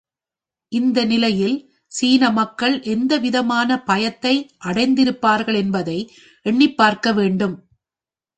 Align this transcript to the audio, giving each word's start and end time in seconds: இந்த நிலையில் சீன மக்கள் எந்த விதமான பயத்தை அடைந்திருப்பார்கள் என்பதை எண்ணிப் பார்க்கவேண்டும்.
இந்த 0.71 1.05
நிலையில் 1.05 1.57
சீன 1.87 2.31
மக்கள் 2.31 2.81
எந்த 2.81 3.17
விதமான 3.17 3.83
பயத்தை 3.83 4.33
அடைந்திருப்பார்கள் 4.65 5.55
என்பதை 5.55 5.97
எண்ணிப் 6.45 6.81
பார்க்கவேண்டும். 6.81 7.55